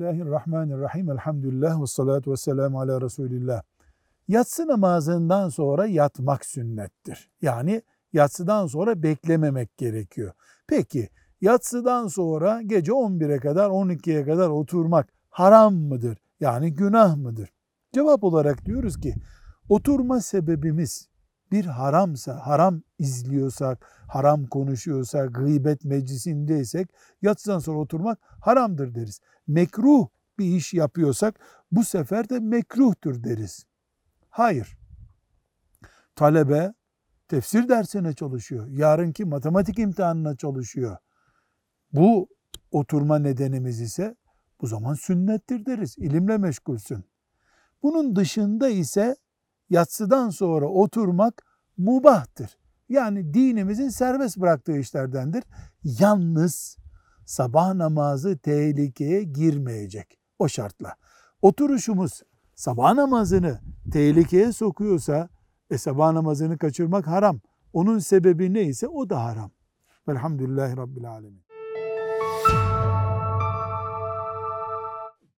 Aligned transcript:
Bismillahirrahmanirrahim. 0.00 1.10
Elhamdülillah 1.10 1.82
ve 1.82 1.86
salatu 1.86 2.32
ve 2.32 2.36
selamu 2.36 2.80
ala 2.80 3.00
Resulillah. 3.00 3.62
Yatsı 4.28 4.66
namazından 4.66 5.48
sonra 5.48 5.86
yatmak 5.86 6.44
sünnettir. 6.44 7.30
Yani 7.42 7.82
yatsıdan 8.12 8.66
sonra 8.66 9.02
beklememek 9.02 9.76
gerekiyor. 9.76 10.32
Peki 10.66 11.08
yatsıdan 11.40 12.06
sonra 12.06 12.62
gece 12.62 12.92
11'e 12.92 13.38
kadar 13.38 13.70
12'ye 13.70 14.24
kadar 14.24 14.48
oturmak 14.48 15.08
haram 15.30 15.74
mıdır? 15.74 16.18
Yani 16.40 16.74
günah 16.74 17.16
mıdır? 17.16 17.52
Cevap 17.92 18.24
olarak 18.24 18.64
diyoruz 18.66 19.00
ki 19.00 19.14
oturma 19.68 20.20
sebebimiz 20.20 21.08
bir 21.52 21.64
haramsa, 21.64 22.46
haram 22.46 22.82
izliyorsak, 22.98 23.86
haram 24.08 24.46
konuşuyorsak, 24.46 25.34
gıybet 25.34 25.84
meclisindeysek 25.84 26.88
yatsıdan 27.22 27.58
sonra 27.58 27.78
oturmak 27.78 28.18
haramdır 28.40 28.94
deriz. 28.94 29.20
Mekruh 29.46 30.08
bir 30.38 30.56
iş 30.56 30.74
yapıyorsak 30.74 31.40
bu 31.72 31.84
sefer 31.84 32.28
de 32.28 32.38
mekruhtur 32.38 33.24
deriz. 33.24 33.64
Hayır. 34.30 34.78
Talebe 36.16 36.74
tefsir 37.28 37.68
dersine 37.68 38.12
çalışıyor. 38.12 38.66
Yarınki 38.68 39.24
matematik 39.24 39.78
imtihanına 39.78 40.36
çalışıyor. 40.36 40.96
Bu 41.92 42.28
oturma 42.70 43.18
nedenimiz 43.18 43.80
ise 43.80 44.16
bu 44.60 44.66
zaman 44.66 44.94
sünnettir 44.94 45.66
deriz. 45.66 45.98
İlimle 45.98 46.38
meşgulsün. 46.38 47.04
Bunun 47.82 48.16
dışında 48.16 48.68
ise 48.68 49.16
yatsıdan 49.70 50.30
sonra 50.30 50.66
oturmak 50.66 51.42
mubahtır. 51.76 52.58
Yani 52.88 53.34
dinimizin 53.34 53.88
serbest 53.88 54.36
bıraktığı 54.36 54.78
işlerdendir. 54.78 55.44
Yalnız 55.84 56.76
sabah 57.26 57.74
namazı 57.74 58.38
tehlikeye 58.38 59.22
girmeyecek 59.22 60.18
o 60.38 60.48
şartla. 60.48 60.94
Oturuşumuz 61.42 62.22
sabah 62.54 62.94
namazını 62.94 63.60
tehlikeye 63.92 64.52
sokuyorsa 64.52 65.28
e 65.70 65.78
sabah 65.78 66.12
namazını 66.12 66.58
kaçırmak 66.58 67.06
haram. 67.06 67.40
Onun 67.72 67.98
sebebi 67.98 68.54
neyse 68.54 68.88
o 68.88 69.10
da 69.10 69.24
haram. 69.24 69.50
Velhamdülillahi 70.08 70.76
Rabbil 70.76 71.10
Alemin. 71.10 71.44